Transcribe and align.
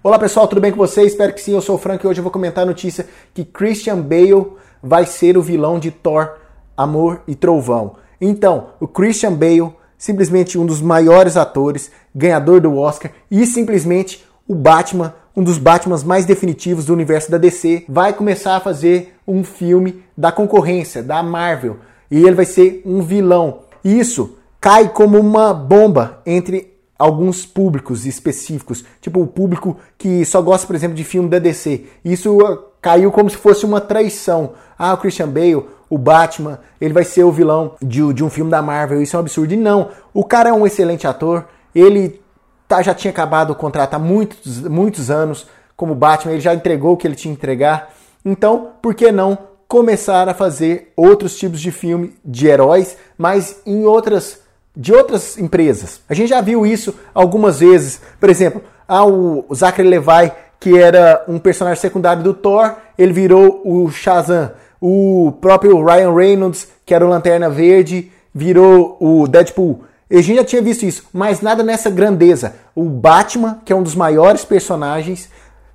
Olá 0.00 0.16
pessoal, 0.16 0.46
tudo 0.46 0.60
bem 0.60 0.70
com 0.70 0.76
vocês? 0.76 1.10
Espero 1.10 1.32
que 1.32 1.40
sim, 1.40 1.54
eu 1.54 1.60
sou 1.60 1.74
o 1.74 1.78
Frank 1.78 2.04
e 2.04 2.08
hoje 2.08 2.20
eu 2.20 2.22
vou 2.22 2.30
comentar 2.30 2.62
a 2.62 2.66
notícia 2.68 3.04
que 3.34 3.44
Christian 3.44 4.00
Bale 4.00 4.52
vai 4.80 5.04
ser 5.04 5.36
o 5.36 5.42
vilão 5.42 5.76
de 5.76 5.90
Thor, 5.90 6.36
Amor 6.76 7.22
e 7.26 7.34
Trovão. 7.34 7.96
Então, 8.20 8.68
o 8.78 8.86
Christian 8.86 9.32
Bale, 9.32 9.72
simplesmente 9.98 10.56
um 10.56 10.64
dos 10.64 10.80
maiores 10.80 11.36
atores, 11.36 11.90
ganhador 12.14 12.60
do 12.60 12.76
Oscar 12.76 13.10
e 13.28 13.44
simplesmente 13.44 14.24
o 14.46 14.54
Batman, 14.54 15.16
um 15.36 15.42
dos 15.42 15.58
Batmans 15.58 16.04
mais 16.04 16.24
definitivos 16.24 16.84
do 16.84 16.92
universo 16.92 17.28
da 17.28 17.36
DC, 17.36 17.84
vai 17.88 18.12
começar 18.12 18.54
a 18.54 18.60
fazer 18.60 19.16
um 19.26 19.42
filme 19.42 20.04
da 20.16 20.30
concorrência, 20.30 21.02
da 21.02 21.24
Marvel, 21.24 21.78
e 22.08 22.18
ele 22.18 22.36
vai 22.36 22.44
ser 22.44 22.82
um 22.86 23.02
vilão. 23.02 23.62
Isso 23.82 24.38
cai 24.60 24.90
como 24.90 25.18
uma 25.18 25.52
bomba 25.52 26.22
entre 26.24 26.77
alguns 26.98 27.46
públicos 27.46 28.04
específicos, 28.04 28.84
tipo 29.00 29.20
o 29.20 29.26
público 29.26 29.76
que 29.96 30.24
só 30.24 30.42
gosta, 30.42 30.66
por 30.66 30.74
exemplo, 30.74 30.96
de 30.96 31.04
filme 31.04 31.28
da 31.28 31.38
DC. 31.38 31.84
Isso 32.04 32.36
uh, 32.38 32.58
caiu 32.82 33.12
como 33.12 33.30
se 33.30 33.36
fosse 33.36 33.64
uma 33.64 33.80
traição. 33.80 34.54
Ah, 34.76 34.94
o 34.94 34.98
Christian 34.98 35.28
Bale, 35.28 35.64
o 35.88 35.96
Batman, 35.96 36.58
ele 36.80 36.92
vai 36.92 37.04
ser 37.04 37.22
o 37.22 37.30
vilão 37.30 37.74
de, 37.80 38.12
de 38.12 38.24
um 38.24 38.30
filme 38.30 38.50
da 38.50 38.60
Marvel. 38.60 39.00
Isso 39.00 39.14
é 39.14 39.18
um 39.18 39.20
absurdo. 39.20 39.54
E 39.54 39.56
não, 39.56 39.90
o 40.12 40.24
cara 40.24 40.50
é 40.50 40.52
um 40.52 40.66
excelente 40.66 41.06
ator. 41.06 41.46
Ele 41.74 42.20
tá, 42.66 42.82
já 42.82 42.94
tinha 42.94 43.10
acabado 43.10 43.50
o 43.50 43.54
contrato 43.54 43.94
há 43.94 43.98
muitos, 43.98 44.60
muitos 44.62 45.10
anos 45.10 45.46
como 45.76 45.94
Batman. 45.94 46.32
Ele 46.32 46.40
já 46.40 46.54
entregou 46.54 46.94
o 46.94 46.96
que 46.96 47.06
ele 47.06 47.14
tinha 47.14 47.32
que 47.32 47.38
entregar. 47.38 47.94
Então, 48.24 48.72
por 48.82 48.94
que 48.94 49.12
não 49.12 49.38
começar 49.68 50.28
a 50.28 50.34
fazer 50.34 50.92
outros 50.96 51.36
tipos 51.36 51.60
de 51.60 51.70
filme 51.70 52.14
de 52.24 52.46
heróis, 52.46 52.96
mas 53.16 53.60
em 53.66 53.84
outras 53.84 54.40
de 54.78 54.94
outras 54.94 55.36
empresas. 55.36 56.00
A 56.08 56.14
gente 56.14 56.28
já 56.28 56.40
viu 56.40 56.64
isso 56.64 56.94
algumas 57.12 57.58
vezes. 57.58 58.00
Por 58.20 58.30
exemplo, 58.30 58.62
ah, 58.86 59.04
o 59.04 59.44
Zachary 59.52 59.88
Levi, 59.88 60.30
que 60.60 60.78
era 60.78 61.24
um 61.26 61.36
personagem 61.40 61.80
secundário 61.80 62.22
do 62.22 62.32
Thor, 62.32 62.76
ele 62.96 63.12
virou 63.12 63.60
o 63.64 63.90
Shazam. 63.90 64.52
O 64.80 65.32
próprio 65.40 65.84
Ryan 65.84 66.14
Reynolds, 66.14 66.68
que 66.86 66.94
era 66.94 67.04
o 67.04 67.08
Lanterna 67.08 67.50
Verde, 67.50 68.12
virou 68.32 68.96
o 69.00 69.26
Deadpool. 69.26 69.82
A 70.08 70.14
gente 70.22 70.36
já 70.36 70.44
tinha 70.44 70.62
visto 70.62 70.84
isso, 70.84 71.02
mas 71.12 71.40
nada 71.40 71.64
nessa 71.64 71.90
grandeza. 71.90 72.54
O 72.72 72.84
Batman, 72.84 73.60
que 73.64 73.72
é 73.72 73.76
um 73.76 73.82
dos 73.82 73.96
maiores 73.96 74.44
personagens, 74.44 75.28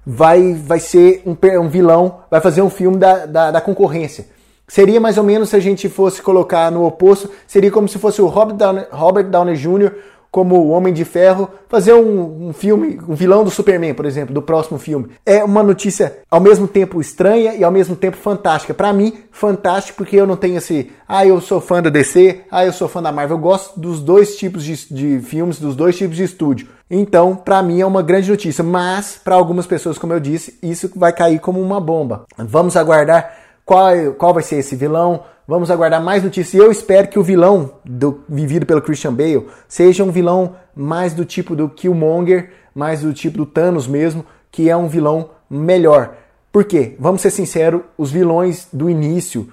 vai, 0.05 0.53
vai 0.53 0.79
ser 0.79 1.21
um, 1.25 1.35
um 1.59 1.67
vilão, 1.67 2.19
vai 2.31 2.39
fazer 2.39 2.61
um 2.61 2.69
filme 2.69 2.97
da, 2.97 3.25
da, 3.25 3.51
da 3.51 3.61
concorrência. 3.61 4.25
Seria 4.73 4.99
mais 4.99 5.19
ou 5.19 5.23
menos 5.23 5.49
se 5.49 5.55
a 5.55 5.59
gente 5.59 5.87
fosse 5.87 6.19
colocar 6.19 6.71
no 6.71 6.83
oposto, 6.83 7.29
seria 7.45 7.69
como 7.69 7.87
se 7.87 7.99
fosse 7.99 8.23
o 8.23 8.25
Robert 8.25 8.55
Downey, 8.55 8.85
Robert 8.89 9.29
Downey 9.29 9.55
Jr. 9.55 9.91
como 10.31 10.55
o 10.55 10.69
Homem 10.69 10.91
de 10.91 11.05
Ferro, 11.05 11.47
fazer 11.69 11.93
um, 11.93 12.47
um, 12.47 12.53
filme, 12.53 12.99
um 13.07 13.13
vilão 13.13 13.43
do 13.43 13.51
Superman, 13.51 13.93
por 13.93 14.03
exemplo, 14.03 14.33
do 14.33 14.41
próximo 14.41 14.79
filme. 14.79 15.09
É 15.23 15.43
uma 15.43 15.61
notícia 15.61 16.17
ao 16.27 16.39
mesmo 16.39 16.67
tempo 16.67 16.99
estranha 16.99 17.53
e 17.53 17.63
ao 17.63 17.71
mesmo 17.71 17.95
tempo 17.95 18.17
fantástica. 18.17 18.73
Para 18.73 18.91
mim, 18.91 19.13
fantástico 19.29 19.95
porque 19.95 20.15
eu 20.15 20.25
não 20.25 20.35
tenho 20.35 20.57
esse, 20.57 20.89
ah, 21.07 21.23
eu 21.23 21.39
sou 21.39 21.61
fã 21.61 21.79
da 21.79 21.91
DC, 21.91 22.41
ah, 22.49 22.65
eu 22.65 22.73
sou 22.73 22.87
fã 22.87 22.99
da 22.99 23.11
Marvel. 23.11 23.37
Eu 23.37 23.41
gosto 23.41 23.79
dos 23.79 23.99
dois 23.99 24.37
tipos 24.37 24.63
de, 24.63 24.87
de 24.91 25.19
filmes, 25.19 25.59
dos 25.59 25.75
dois 25.75 25.95
tipos 25.95 26.17
de 26.17 26.23
estúdio. 26.23 26.67
Então, 26.89 27.35
para 27.35 27.61
mim 27.61 27.79
é 27.79 27.85
uma 27.85 28.01
grande 28.01 28.31
notícia, 28.31 28.63
mas 28.63 29.21
para 29.23 29.35
algumas 29.35 29.67
pessoas, 29.67 29.99
como 29.99 30.13
eu 30.13 30.19
disse, 30.19 30.57
isso 30.63 30.89
vai 30.95 31.13
cair 31.13 31.39
como 31.39 31.61
uma 31.61 31.79
bomba. 31.79 32.25
Vamos 32.39 32.75
aguardar 32.75 33.42
qual, 33.65 34.13
qual 34.17 34.33
vai 34.33 34.43
ser 34.43 34.57
esse 34.57 34.75
vilão. 34.75 35.23
Vamos 35.47 35.69
aguardar 35.69 36.01
mais 36.01 36.23
notícias. 36.23 36.53
E 36.53 36.57
eu 36.57 36.71
espero 36.71 37.07
que 37.07 37.19
o 37.19 37.23
vilão 37.23 37.73
do, 37.83 38.23
vivido 38.29 38.65
pelo 38.65 38.81
Christian 38.81 39.13
Bale 39.13 39.47
seja 39.67 40.03
um 40.03 40.11
vilão 40.11 40.55
mais 40.75 41.13
do 41.13 41.25
tipo 41.25 41.55
do 41.55 41.69
Killmonger, 41.69 42.51
mais 42.73 43.01
do 43.01 43.13
tipo 43.13 43.37
do 43.37 43.45
Thanos 43.45 43.87
mesmo, 43.87 44.25
que 44.51 44.69
é 44.69 44.77
um 44.77 44.87
vilão 44.87 45.29
melhor. 45.49 46.15
Por 46.51 46.63
quê? 46.63 46.95
Vamos 46.99 47.21
ser 47.21 47.31
sinceros, 47.31 47.81
os 47.97 48.11
vilões 48.11 48.67
do 48.71 48.89
início 48.89 49.49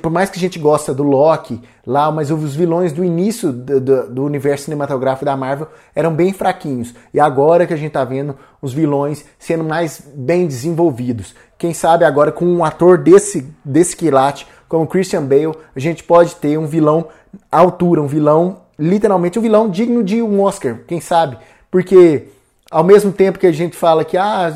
por 0.00 0.10
mais 0.10 0.30
que 0.30 0.38
a 0.38 0.40
gente 0.40 0.58
gosta 0.58 0.94
do 0.94 1.02
Loki 1.02 1.60
lá, 1.86 2.10
mas 2.10 2.30
os 2.30 2.56
vilões 2.56 2.92
do 2.92 3.04
início 3.04 3.52
do, 3.52 3.80
do, 3.80 4.08
do, 4.08 4.24
universo 4.24 4.64
cinematográfico 4.64 5.26
da 5.26 5.36
Marvel 5.36 5.68
eram 5.94 6.14
bem 6.14 6.32
fraquinhos. 6.32 6.94
E 7.12 7.20
agora 7.20 7.66
que 7.66 7.74
a 7.74 7.76
gente 7.76 7.92
tá 7.92 8.02
vendo 8.02 8.34
os 8.62 8.72
vilões 8.72 9.24
sendo 9.38 9.64
mais 9.64 10.02
bem 10.14 10.46
desenvolvidos. 10.46 11.34
Quem 11.58 11.74
sabe 11.74 12.04
agora 12.04 12.32
com 12.32 12.46
um 12.46 12.64
ator 12.64 12.96
desse, 12.96 13.46
desse 13.62 13.94
quilate, 13.94 14.46
como 14.68 14.86
Christian 14.86 15.24
Bale, 15.24 15.54
a 15.74 15.80
gente 15.80 16.02
pode 16.02 16.34
ter 16.36 16.58
um 16.58 16.66
vilão 16.66 17.08
à 17.52 17.58
altura, 17.58 18.00
um 18.02 18.06
vilão, 18.06 18.62
literalmente 18.78 19.38
um 19.38 19.42
vilão 19.42 19.68
digno 19.68 20.02
de 20.02 20.22
um 20.22 20.40
Oscar, 20.40 20.78
quem 20.86 21.00
sabe? 21.00 21.36
Porque 21.70 22.28
ao 22.70 22.84
mesmo 22.84 23.12
tempo 23.12 23.38
que 23.38 23.46
a 23.46 23.52
gente 23.52 23.76
fala 23.76 24.04
que 24.04 24.16
ah, 24.16 24.52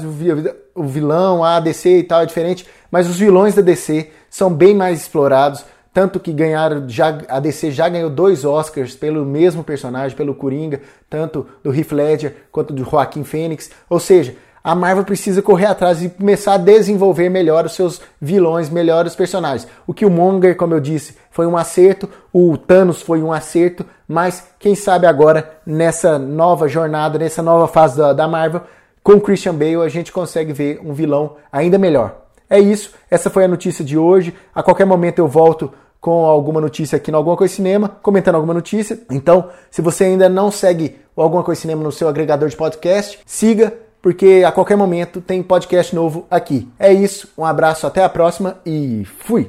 o 0.75 0.84
vilão, 0.84 1.44
a 1.44 1.61
DC 1.61 1.99
e 1.99 2.03
tal 2.03 2.23
é 2.23 2.27
diferente, 2.27 2.67
mas 2.91 3.09
os 3.09 3.19
vilões 3.19 3.55
da 3.55 3.62
DC 3.62 4.11
são 4.32 4.50
bem 4.50 4.75
mais 4.75 5.03
explorados, 5.03 5.62
tanto 5.93 6.19
que 6.19 6.32
ganharam, 6.32 6.88
já, 6.88 7.19
a 7.28 7.38
DC 7.38 7.70
já 7.70 7.87
ganhou 7.87 8.09
dois 8.09 8.47
Oscars 8.47 8.97
pelo 8.97 9.26
mesmo 9.26 9.62
personagem, 9.62 10.16
pelo 10.16 10.34
Coringa, 10.34 10.81
tanto 11.10 11.47
do 11.62 11.70
Heath 11.70 11.93
Ledger 11.93 12.34
quanto 12.50 12.72
do 12.72 12.82
Joaquim 12.82 13.25
Phoenix. 13.25 13.70
Ou 13.91 14.00
seja, 14.00 14.34
a 14.65 14.75
Marvel 14.75 15.04
precisa 15.04 15.43
correr 15.43 15.66
atrás 15.66 16.03
e 16.03 16.09
começar 16.09 16.54
a 16.54 16.56
desenvolver 16.56 17.28
melhor 17.28 17.66
os 17.66 17.75
seus 17.75 18.00
vilões, 18.19 18.70
melhor 18.70 19.04
os 19.04 19.15
personagens. 19.15 19.69
O 19.87 19.93
Killmonger, 19.93 20.56
como 20.56 20.72
eu 20.72 20.81
disse, 20.81 21.14
foi 21.31 21.47
um 21.47 21.54
acerto, 21.54 22.09
o 22.32 22.56
Thanos 22.56 23.03
foi 23.03 23.22
um 23.22 23.31
acerto, 23.31 23.84
mas 24.09 24.49
quem 24.59 24.75
sabe 24.75 25.06
agora, 25.06 25.59
nessa 25.66 26.19
nova 26.19 26.69
jornada, 26.69 27.19
nessa 27.19 27.43
nova 27.43 27.69
fase 27.69 27.99
da, 27.99 28.14
da 28.14 28.26
Marvel, 28.26 28.62
com 29.03 29.20
Christian 29.20 29.54
Bale 29.54 29.82
a 29.82 29.88
gente 29.91 30.10
consegue 30.10 30.54
ver 30.54 30.81
um 30.82 30.94
vilão 30.94 31.37
ainda 31.53 31.76
melhor. 31.76 32.22
É 32.49 32.59
isso, 32.59 32.93
essa 33.11 33.31
foi 33.31 33.45
a 33.45 33.49
notícia 33.49 33.85
de 33.85 33.97
hoje. 33.97 34.35
A 34.55 34.63
qualquer 34.63 34.85
momento 34.85 35.19
eu 35.19 35.29
volto 35.29 35.73
com 36.01 36.27
alguma 36.27 36.61
notícia 36.61 36.97
aqui 36.97 37.13
no 37.13 37.17
Alguma 37.17 37.37
Coisa 37.37 37.55
Cinema, 37.55 37.89
comentando 38.03 38.35
alguma 38.35 38.53
notícia. 38.53 38.99
Então, 39.09 39.49
se 39.71 39.81
você 39.81 40.05
ainda 40.05 40.29
não 40.29 40.51
segue 40.51 40.97
o 41.15 41.23
Alguma 41.23 41.45
Coisa 41.45 41.61
Cinema 41.61 41.83
no 41.83 41.93
seu 41.93 42.09
agregador 42.09 42.49
de 42.49 42.57
podcast, 42.57 43.21
siga, 43.25 43.73
porque 44.03 44.43
a 44.45 44.51
qualquer 44.51 44.77
momento 44.77 45.21
tem 45.21 45.43
podcast 45.43 45.95
novo 45.95 46.27
aqui. 46.29 46.69
É 46.77 46.93
isso, 46.93 47.29
um 47.39 47.45
abraço, 47.45 47.87
até 47.87 48.03
a 48.03 48.09
próxima 48.09 48.59
e 48.67 49.05
fui! 49.05 49.49